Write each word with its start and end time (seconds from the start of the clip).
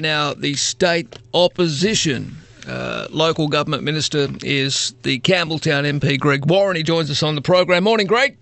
Now, 0.00 0.34
the 0.34 0.54
state 0.54 1.16
opposition 1.34 2.36
uh, 2.68 3.06
local 3.10 3.48
government 3.48 3.82
minister 3.82 4.28
is 4.42 4.94
the 5.02 5.20
Campbelltown 5.20 6.00
MP, 6.00 6.18
Greg 6.18 6.44
Warren. 6.44 6.76
He 6.76 6.82
joins 6.82 7.10
us 7.10 7.22
on 7.22 7.34
the 7.34 7.40
program. 7.40 7.84
Morning, 7.84 8.06
Greg. 8.06 8.36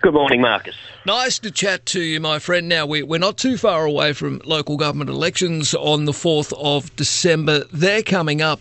Good 0.00 0.14
morning, 0.14 0.40
Marcus. 0.40 0.74
Nice 1.06 1.38
to 1.40 1.50
chat 1.50 1.84
to 1.86 2.00
you, 2.00 2.18
my 2.20 2.38
friend. 2.38 2.68
Now, 2.68 2.86
we, 2.86 3.02
we're 3.02 3.18
not 3.18 3.36
too 3.36 3.56
far 3.56 3.84
away 3.84 4.12
from 4.14 4.40
local 4.44 4.76
government 4.76 5.10
elections 5.10 5.74
on 5.74 6.06
the 6.06 6.12
4th 6.12 6.52
of 6.58 6.94
December. 6.96 7.64
They're 7.72 8.02
coming 8.02 8.40
up. 8.40 8.60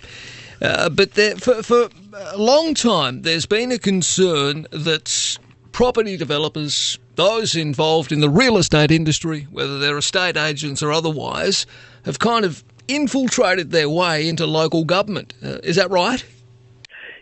Uh, 0.61 0.89
but 0.89 1.13
there, 1.13 1.35
for, 1.37 1.63
for 1.63 1.89
a 2.15 2.37
long 2.37 2.73
time, 2.73 3.23
there's 3.23 3.45
been 3.45 3.71
a 3.71 3.79
concern 3.79 4.67
that 4.71 5.37
property 5.71 6.17
developers, 6.17 6.99
those 7.15 7.55
involved 7.55 8.11
in 8.11 8.19
the 8.19 8.29
real 8.29 8.57
estate 8.57 8.91
industry, 8.91 9.47
whether 9.51 9.79
they're 9.79 9.97
estate 9.97 10.37
agents 10.37 10.83
or 10.83 10.91
otherwise, 10.91 11.65
have 12.05 12.19
kind 12.19 12.45
of 12.45 12.63
infiltrated 12.87 13.71
their 13.71 13.89
way 13.89 14.27
into 14.27 14.45
local 14.45 14.83
government. 14.83 15.33
Uh, 15.43 15.59
is 15.63 15.75
that 15.75 15.89
right? 15.89 16.23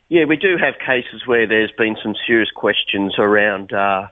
Yeah, 0.09 0.25
we 0.25 0.37
do 0.37 0.57
have 0.57 0.73
cases 0.79 1.27
where 1.27 1.45
there's 1.45 1.71
been 1.77 1.95
some 2.01 2.15
serious 2.25 2.49
questions 2.49 3.15
around 3.19 3.71
uh, 3.71 4.07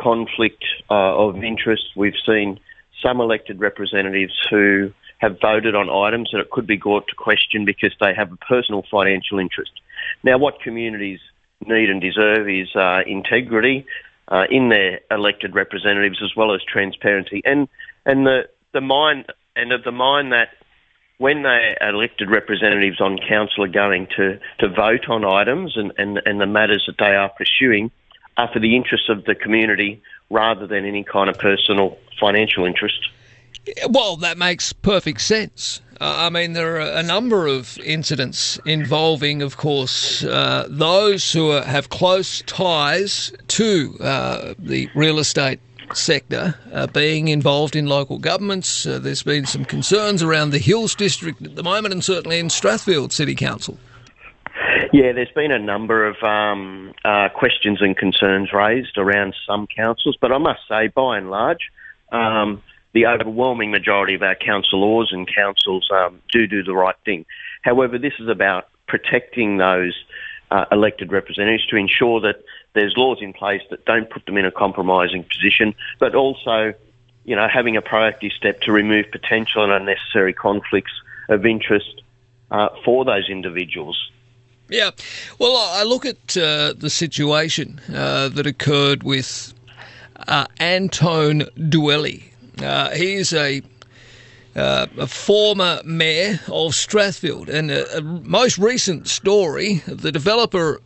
conflict 0.00 0.64
uh, 0.90 0.94
of 0.94 1.42
interest. 1.44 1.84
We've 1.94 2.16
seen 2.24 2.58
some 3.02 3.20
elected 3.20 3.60
representatives 3.60 4.32
who 4.50 4.92
have 5.18 5.38
voted 5.40 5.74
on 5.74 5.90
items 5.90 6.30
that 6.32 6.40
it 6.40 6.50
could 6.50 6.66
be 6.66 6.76
brought 6.76 7.06
to 7.08 7.14
question 7.14 7.64
because 7.64 7.94
they 8.00 8.14
have 8.14 8.32
a 8.32 8.36
personal 8.36 8.82
financial 8.90 9.38
interest. 9.38 9.72
Now, 10.24 10.38
what 10.38 10.60
communities 10.60 11.20
need 11.66 11.90
and 11.90 12.00
deserve 12.00 12.48
is 12.48 12.74
uh, 12.74 13.02
integrity 13.06 13.86
uh, 14.28 14.44
in 14.50 14.68
their 14.68 15.00
elected 15.10 15.54
representatives 15.54 16.20
as 16.24 16.34
well 16.36 16.54
as 16.54 16.60
transparency 16.62 17.42
and 17.44 17.68
and 18.04 18.26
the 18.26 18.48
the 18.72 18.80
mind 18.80 19.26
and 19.56 19.72
of 19.72 19.84
the 19.84 19.92
mind 19.92 20.32
that 20.32 20.48
when 21.18 21.42
they 21.42 21.76
elected 21.80 22.30
representatives 22.30 23.00
on 23.00 23.18
council 23.18 23.64
are 23.64 23.68
going 23.68 24.08
to, 24.16 24.38
to 24.58 24.68
vote 24.68 25.08
on 25.08 25.24
items 25.24 25.76
and, 25.76 25.92
and, 25.98 26.20
and 26.24 26.40
the 26.40 26.46
matters 26.46 26.84
that 26.86 26.96
they 26.98 27.14
are 27.14 27.28
pursuing 27.28 27.90
are 28.36 28.48
for 28.52 28.58
the 28.58 28.74
interests 28.74 29.08
of 29.08 29.24
the 29.24 29.34
community 29.34 30.02
rather 30.30 30.66
than 30.66 30.84
any 30.84 31.04
kind 31.04 31.28
of 31.28 31.38
personal 31.38 31.96
financial 32.18 32.64
interest. 32.64 33.08
Well, 33.88 34.16
that 34.16 34.38
makes 34.38 34.72
perfect 34.72 35.20
sense. 35.20 35.80
Uh, 36.00 36.26
I 36.26 36.30
mean, 36.30 36.54
there 36.54 36.76
are 36.76 36.98
a 36.98 37.02
number 37.02 37.46
of 37.46 37.78
incidents 37.78 38.58
involving, 38.66 39.40
of 39.40 39.56
course, 39.56 40.24
uh, 40.24 40.66
those 40.68 41.32
who 41.32 41.52
are, 41.52 41.62
have 41.62 41.90
close 41.90 42.42
ties 42.42 43.32
to 43.48 43.96
uh, 44.00 44.54
the 44.58 44.90
real 44.96 45.20
estate 45.20 45.60
sector 45.96 46.54
uh, 46.72 46.86
being 46.88 47.28
involved 47.28 47.76
in 47.76 47.86
local 47.86 48.18
governments. 48.18 48.86
Uh, 48.86 48.98
there's 48.98 49.22
been 49.22 49.46
some 49.46 49.64
concerns 49.64 50.22
around 50.22 50.50
the 50.50 50.58
Hills 50.58 50.94
District 50.94 51.40
at 51.42 51.56
the 51.56 51.62
moment 51.62 51.92
and 51.92 52.04
certainly 52.04 52.38
in 52.38 52.48
Strathfield 52.48 53.12
City 53.12 53.34
Council. 53.34 53.78
Yeah, 54.92 55.12
there's 55.12 55.32
been 55.34 55.52
a 55.52 55.58
number 55.58 56.06
of 56.06 56.22
um, 56.22 56.92
uh, 57.04 57.30
questions 57.34 57.80
and 57.80 57.96
concerns 57.96 58.52
raised 58.52 58.98
around 58.98 59.34
some 59.46 59.66
councils, 59.66 60.16
but 60.20 60.32
I 60.32 60.38
must 60.38 60.60
say, 60.68 60.88
by 60.88 61.16
and 61.16 61.30
large, 61.30 61.70
um, 62.10 62.62
the 62.92 63.06
overwhelming 63.06 63.70
majority 63.70 64.14
of 64.14 64.22
our 64.22 64.34
councillors 64.34 65.10
and 65.12 65.26
councils 65.34 65.88
um, 65.90 66.20
do 66.30 66.46
do 66.46 66.62
the 66.62 66.74
right 66.74 66.96
thing. 67.06 67.24
However, 67.62 67.98
this 67.98 68.12
is 68.18 68.28
about 68.28 68.68
protecting 68.86 69.56
those 69.56 69.94
uh, 70.52 70.66
elected 70.70 71.10
representatives 71.10 71.66
to 71.66 71.76
ensure 71.76 72.20
that 72.20 72.44
there's 72.74 72.94
laws 72.96 73.18
in 73.22 73.32
place 73.32 73.62
that 73.70 73.84
don't 73.86 74.10
put 74.10 74.26
them 74.26 74.36
in 74.36 74.44
a 74.44 74.50
compromising 74.50 75.24
position, 75.24 75.74
but 75.98 76.14
also, 76.14 76.74
you 77.24 77.34
know, 77.34 77.48
having 77.48 77.76
a 77.76 77.82
proactive 77.82 78.32
step 78.32 78.60
to 78.60 78.70
remove 78.70 79.06
potential 79.10 79.64
and 79.64 79.72
unnecessary 79.72 80.34
conflicts 80.34 80.92
of 81.30 81.46
interest 81.46 82.02
uh, 82.50 82.68
for 82.84 83.04
those 83.04 83.30
individuals. 83.30 84.10
Yeah, 84.68 84.90
well, 85.38 85.56
I 85.56 85.84
look 85.84 86.04
at 86.04 86.36
uh, 86.36 86.74
the 86.76 86.90
situation 86.90 87.80
uh, 87.94 88.28
that 88.28 88.46
occurred 88.46 89.02
with 89.02 89.54
uh, 90.28 90.46
Anton 90.58 91.40
Doueihi. 91.56 92.24
Uh, 92.60 92.90
he's 92.90 93.32
a 93.32 93.62
uh, 94.56 94.86
a 94.98 95.06
former 95.06 95.80
mayor 95.84 96.40
of 96.46 96.72
Strathfield. 96.72 97.48
And 97.48 97.70
a, 97.70 97.98
a, 97.98 98.00
most 98.02 98.58
recent 98.58 99.08
story 99.08 99.82
the 99.86 100.12
developer 100.12 100.80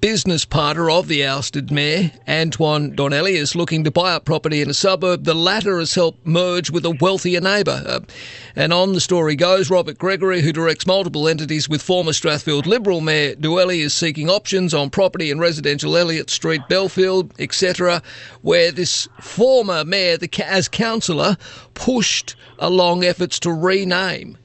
business 0.00 0.44
partner 0.44 0.90
of 0.90 1.06
the 1.06 1.24
ousted 1.24 1.70
mayor, 1.70 2.10
Antoine 2.28 2.94
Donnelly, 2.94 3.36
is 3.36 3.54
looking 3.54 3.84
to 3.84 3.90
buy 3.90 4.14
up 4.14 4.24
property 4.24 4.60
in 4.60 4.68
a 4.68 4.74
suburb. 4.74 5.24
The 5.24 5.34
latter 5.34 5.78
has 5.78 5.94
helped 5.94 6.26
merge 6.26 6.70
with 6.70 6.84
a 6.84 6.96
wealthier 7.00 7.40
neighbour. 7.40 7.82
Uh, 7.86 8.00
and 8.56 8.72
on 8.72 8.92
the 8.92 9.00
story 9.00 9.36
goes, 9.36 9.70
Robert 9.70 9.98
Gregory, 9.98 10.42
who 10.42 10.52
directs 10.52 10.86
multiple 10.86 11.28
entities 11.28 11.68
with 11.68 11.82
former 11.82 12.12
Strathfield 12.12 12.66
Liberal 12.66 13.00
Mayor 13.00 13.36
Doueihi, 13.36 13.78
is 13.78 13.94
seeking 13.94 14.28
options 14.28 14.74
on 14.74 14.90
property 14.90 15.30
in 15.30 15.38
residential 15.38 15.96
Elliott 15.96 16.30
Street, 16.30 16.62
Belfield, 16.68 17.32
etc., 17.38 18.02
where 18.42 18.72
this 18.72 19.08
former 19.20 19.84
mayor, 19.84 20.16
the, 20.16 20.28
as 20.44 20.68
councillor, 20.68 21.36
pushed 21.74 22.34
along 22.58 23.04
efforts 23.04 23.38
to 23.40 23.52
rename 23.52 24.36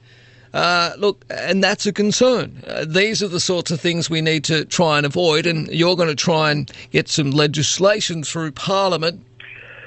uh, 0.54 0.92
look, 0.98 1.24
and 1.30 1.62
that's 1.62 1.86
a 1.86 1.92
concern. 1.92 2.62
Uh, 2.66 2.84
these 2.86 3.22
are 3.22 3.28
the 3.28 3.40
sorts 3.40 3.70
of 3.70 3.80
things 3.80 4.10
we 4.10 4.20
need 4.20 4.44
to 4.44 4.64
try 4.64 4.96
and 4.96 5.06
avoid, 5.06 5.46
and 5.46 5.68
you're 5.68 5.96
going 5.96 6.08
to 6.08 6.14
try 6.14 6.50
and 6.50 6.70
get 6.90 7.08
some 7.08 7.30
legislation 7.30 8.22
through 8.22 8.52
Parliament 8.52 9.24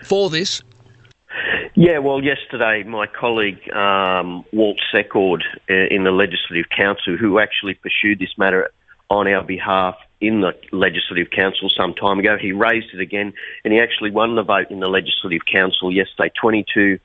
for 0.04 0.30
this. 0.30 0.62
Yeah, 1.76 1.98
well, 2.00 2.24
yesterday 2.24 2.84
my 2.84 3.06
colleague 3.06 3.60
um, 3.74 4.46
Walt 4.54 4.80
Secord 4.92 5.44
uh, 5.70 5.74
in 5.92 6.06
the 6.06 6.12
Legislative 6.12 6.70
Council, 6.70 7.18
who 7.18 7.40
actually 7.40 7.74
pursued 7.74 8.20
this 8.20 8.38
matter 8.38 8.72
on 9.10 9.28
our 9.28 9.44
behalf 9.44 9.96
in 10.22 10.40
the 10.40 10.54
Legislative 10.72 11.30
Council 11.30 11.70
some 11.70 11.94
time 11.94 12.18
ago, 12.18 12.38
he 12.40 12.54
raised 12.54 12.88
it 12.94 13.02
again, 13.02 13.34
and 13.64 13.74
he 13.74 13.80
actually 13.80 14.10
won 14.10 14.36
the 14.36 14.44
vote 14.44 14.72
in 14.72 14.80
the 14.80 14.88
Legislative 14.88 15.42
Council 15.46 15.92
yesterday. 15.92 16.32
Twenty-two 16.42 16.98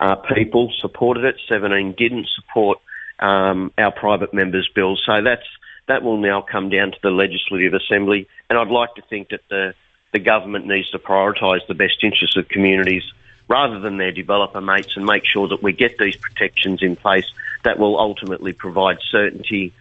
uh, 0.00 0.16
people 0.16 0.72
supported 0.80 1.24
it, 1.24 1.36
seventeen 1.48 1.94
didn't 1.96 2.26
support 2.34 2.78
um, 3.20 3.72
our 3.78 3.92
private 3.92 4.34
members' 4.34 4.68
bills. 4.74 5.02
So 5.04 5.22
that's 5.22 5.46
that 5.86 6.02
will 6.02 6.18
now 6.18 6.40
come 6.40 6.68
down 6.68 6.92
to 6.92 6.98
the 7.02 7.10
Legislative 7.10 7.74
Assembly, 7.74 8.28
and 8.48 8.58
I'd 8.58 8.68
like 8.68 8.94
to 8.94 9.02
think 9.02 9.30
that 9.30 9.42
the 9.48 9.74
the 10.12 10.18
government 10.18 10.66
needs 10.66 10.90
to 10.90 10.98
prioritise 10.98 11.66
the 11.68 11.74
best 11.74 12.02
interests 12.02 12.36
of 12.36 12.48
communities 12.48 13.04
rather 13.48 13.78
than 13.80 13.96
their 13.96 14.12
developer 14.12 14.60
mates 14.60 14.96
and 14.96 15.04
make 15.04 15.24
sure 15.24 15.48
that 15.48 15.62
we 15.62 15.72
get 15.72 15.98
these 15.98 16.16
protections 16.16 16.82
in 16.82 16.96
place 16.96 17.26
that 17.64 17.78
will 17.78 17.98
ultimately 17.98 18.52
provide 18.52 18.98
certainty 19.10 19.72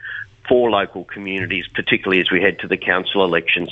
for 0.48 0.70
local 0.72 1.04
communities, 1.04 1.68
particularly 1.68 2.20
as 2.20 2.32
we 2.32 2.42
head 2.42 2.60
to 2.60 2.68
the 2.68 2.78
council 2.78 3.24
elections. 3.24 3.70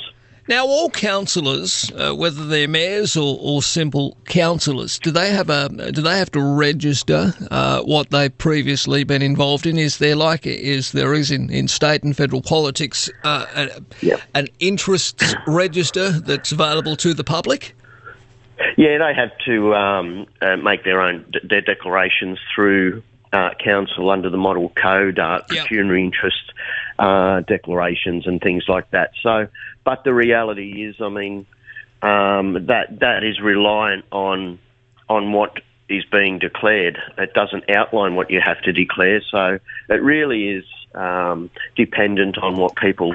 Now, 0.48 0.66
all 0.66 0.88
councillors, 0.88 1.92
uh, 1.92 2.14
whether 2.14 2.46
they're 2.46 2.66
mayors 2.66 3.18
or, 3.18 3.38
or 3.40 3.62
simple 3.62 4.16
councillors, 4.24 4.98
do 4.98 5.10
they 5.10 5.30
have 5.30 5.50
a 5.50 5.68
do 5.92 6.00
they 6.00 6.16
have 6.16 6.32
to 6.32 6.40
register 6.40 7.34
uh, 7.50 7.82
what 7.82 8.10
they've 8.10 8.36
previously 8.36 9.04
been 9.04 9.20
involved 9.20 9.66
in? 9.66 9.76
Is 9.76 9.98
there 9.98 10.16
like 10.16 10.46
is 10.46 10.92
there 10.92 11.12
is 11.12 11.30
in, 11.30 11.50
in 11.50 11.68
state 11.68 12.02
and 12.02 12.16
federal 12.16 12.40
politics 12.40 13.10
uh, 13.24 13.44
a, 13.54 13.82
yep. 14.00 14.22
an 14.34 14.48
interests 14.58 15.34
register 15.46 16.10
that's 16.10 16.50
available 16.50 16.96
to 16.96 17.12
the 17.12 17.24
public? 17.24 17.76
Yeah, 18.78 18.98
they 18.98 19.14
have 19.14 19.36
to 19.44 19.74
um, 19.74 20.26
uh, 20.40 20.56
make 20.56 20.82
their 20.82 21.02
own 21.02 21.26
their 21.44 21.60
declarations 21.60 22.38
through 22.54 23.02
uh, 23.32 23.50
council 23.62 24.10
under 24.10 24.30
the 24.30 24.38
model 24.38 24.70
code, 24.70 25.18
uh, 25.18 25.42
pecuniary 25.48 26.00
yep. 26.00 26.06
interest 26.06 26.52
uh, 26.98 27.40
declarations 27.40 28.26
and 28.26 28.40
things 28.40 28.64
like 28.68 28.90
that. 28.90 29.10
So, 29.22 29.48
but 29.88 30.04
the 30.04 30.12
reality 30.12 30.84
is, 30.84 30.96
I 31.00 31.08
mean, 31.08 31.46
um, 32.02 32.66
that 32.66 32.98
that 33.00 33.24
is 33.24 33.40
reliant 33.40 34.04
on 34.12 34.58
on 35.08 35.32
what 35.32 35.62
is 35.88 36.04
being 36.12 36.38
declared. 36.38 36.98
It 37.16 37.32
doesn't 37.32 37.70
outline 37.70 38.14
what 38.14 38.30
you 38.30 38.38
have 38.38 38.60
to 38.64 38.72
declare, 38.74 39.22
so 39.30 39.58
it 39.88 40.02
really 40.02 40.50
is 40.50 40.64
um, 40.94 41.48
dependent 41.74 42.36
on 42.36 42.56
what 42.56 42.76
people, 42.76 43.14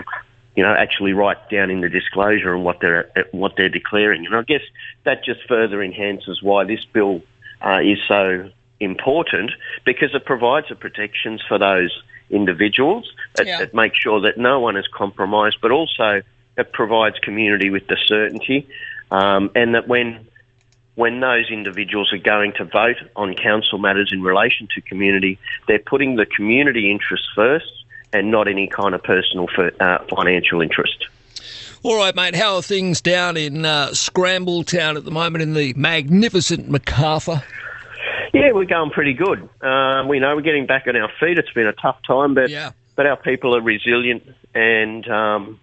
you 0.56 0.64
know, 0.64 0.74
actually 0.74 1.14
write 1.14 1.48
down 1.52 1.70
in 1.70 1.82
the 1.82 1.90
disclosure 1.90 2.56
and 2.56 2.64
what 2.64 2.80
they're 2.82 3.08
what 3.34 3.52
they're 3.56 3.70
declaring. 3.70 4.26
And 4.26 4.36
I 4.36 4.42
guess 4.42 4.64
that 5.04 5.24
just 5.24 5.42
further 5.48 5.84
enhances 5.84 6.42
why 6.42 6.64
this 6.64 6.84
bill 6.86 7.22
uh, 7.64 7.82
is 7.84 8.00
so 8.08 8.50
important 8.80 9.52
because 9.86 10.16
it 10.16 10.26
provides 10.26 10.70
the 10.70 10.76
protections 10.76 11.40
for 11.48 11.60
those 11.60 11.92
individuals. 12.32 13.14
It, 13.38 13.46
yeah. 13.46 13.62
it 13.62 13.76
makes 13.76 14.00
sure 14.00 14.22
that 14.22 14.40
no 14.40 14.60
one 14.60 14.76
is 14.76 14.88
compromised, 14.88 15.58
but 15.62 15.70
also 15.70 16.24
it 16.58 16.72
provides 16.72 17.18
community 17.20 17.70
with 17.70 17.88
the 17.88 17.98
certainty 18.06 18.68
um, 19.12 19.52
and 19.56 19.76
that 19.76 19.88
when 19.88 20.28
when 20.96 21.20
those 21.22 21.50
individuals 21.50 22.14
are 22.14 22.20
going 22.20 22.54
to 22.54 22.66
vote 22.66 22.98
on 23.16 23.34
council 23.34 23.80
matters 23.80 24.12
in 24.14 24.22
relation 24.22 24.68
to 24.76 24.82
community, 24.82 25.40
they're 25.68 25.80
putting 25.80 26.18
the 26.18 26.26
community 26.26 26.92
interest 26.92 27.24
first 27.36 27.86
and 28.12 28.30
not 28.30 28.48
any 28.48 28.68
kind 28.68 28.94
of 28.94 29.02
personal 29.02 29.48
uh, 29.80 29.98
financial 30.16 30.62
interest. 30.62 31.08
All 31.82 31.98
right, 31.98 32.16
mate. 32.16 32.36
How 32.36 32.58
are 32.58 32.62
things 32.62 33.02
down 33.02 33.38
in 33.38 33.66
uh, 33.66 33.88
Scrambletown 33.88 34.96
at 34.96 35.04
the 35.04 35.12
moment 35.12 35.42
in 35.42 35.54
the 35.54 35.74
magnificent 35.74 36.70
Macarthur? 36.70 37.44
Yeah, 38.32 38.52
we're 38.52 38.66
going 38.66 38.92
pretty 38.92 39.14
good. 39.14 39.50
Um, 39.62 40.08
we 40.08 40.20
know 40.20 40.36
we're 40.36 40.42
getting 40.42 40.66
back 40.66 40.88
on 40.88 40.96
our 40.96 41.12
feet. 41.20 41.38
It's 41.38 41.52
been 41.52 41.68
a 41.68 41.74
tough 41.74 41.98
time, 42.08 42.36
but 42.36 42.50
yeah. 42.50 42.72
but 42.96 43.06
our 43.06 43.18
people 43.18 43.56
are 43.56 43.62
resilient 43.62 44.24
and 44.54 45.08
um, 45.10 45.60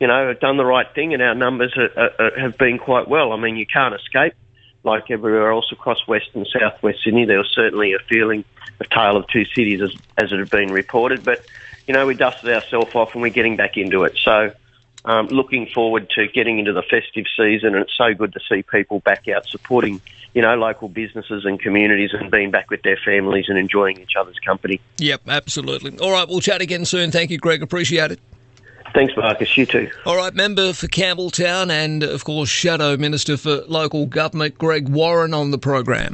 you 0.00 0.06
know 0.06 0.28
have 0.28 0.40
done 0.40 0.56
the 0.56 0.64
right 0.64 0.86
thing, 0.94 1.14
and 1.14 1.22
our 1.22 1.34
numbers 1.34 1.74
are, 1.76 2.10
are, 2.18 2.38
have 2.38 2.58
been 2.58 2.78
quite 2.78 3.08
well. 3.08 3.32
I 3.32 3.36
mean, 3.36 3.56
you 3.56 3.66
can't 3.66 3.94
escape 3.94 4.34
like 4.82 5.10
everywhere 5.10 5.50
else 5.50 5.72
across 5.72 6.06
West 6.06 6.30
and 6.34 6.46
Southwest 6.46 6.98
Sydney. 7.04 7.24
There 7.24 7.38
was 7.38 7.50
certainly 7.54 7.94
a 7.94 7.98
feeling 8.08 8.44
of 8.80 8.88
tale 8.90 9.16
of 9.16 9.26
two 9.28 9.44
cities 9.46 9.80
as 9.80 9.94
as 10.18 10.32
it 10.32 10.38
had 10.38 10.50
been 10.50 10.72
reported, 10.72 11.24
but 11.24 11.44
you 11.86 11.94
know 11.94 12.06
we 12.06 12.14
dusted 12.14 12.50
ourselves 12.50 12.94
off 12.94 13.14
and 13.14 13.22
we're 13.22 13.30
getting 13.30 13.56
back 13.56 13.76
into 13.76 14.04
it. 14.04 14.16
So. 14.22 14.52
Um, 15.06 15.26
looking 15.26 15.66
forward 15.66 16.08
to 16.14 16.28
getting 16.28 16.58
into 16.58 16.72
the 16.72 16.80
festive 16.80 17.26
season, 17.36 17.74
and 17.74 17.84
it's 17.84 17.94
so 17.94 18.14
good 18.14 18.32
to 18.32 18.40
see 18.48 18.62
people 18.62 19.00
back 19.00 19.28
out 19.28 19.46
supporting 19.46 20.00
you 20.34 20.42
know, 20.42 20.56
local 20.56 20.88
businesses 20.88 21.44
and 21.44 21.60
communities 21.60 22.10
and 22.12 22.30
being 22.30 22.50
back 22.50 22.70
with 22.70 22.82
their 22.82 22.98
families 23.04 23.46
and 23.48 23.56
enjoying 23.56 24.00
each 24.00 24.16
other's 24.18 24.38
company. 24.40 24.80
Yep, 24.98 25.22
absolutely. 25.28 25.98
All 25.98 26.10
right, 26.10 26.28
we'll 26.28 26.40
chat 26.40 26.60
again 26.60 26.84
soon. 26.84 27.12
Thank 27.12 27.30
you, 27.30 27.38
Greg. 27.38 27.62
Appreciate 27.62 28.12
it. 28.12 28.20
Thanks, 28.94 29.16
Marcus. 29.16 29.56
You 29.56 29.66
too. 29.66 29.90
All 30.06 30.16
right, 30.16 30.32
member 30.32 30.72
for 30.72 30.86
Campbelltown 30.86 31.70
and, 31.70 32.04
of 32.04 32.24
course, 32.24 32.48
Shadow 32.48 32.96
Minister 32.96 33.36
for 33.36 33.62
Local 33.66 34.06
Government, 34.06 34.56
Greg 34.56 34.88
Warren, 34.88 35.34
on 35.34 35.50
the 35.50 35.58
program. 35.58 36.12